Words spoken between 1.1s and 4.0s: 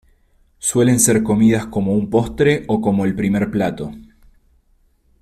comidas como un postre o como el primer plato.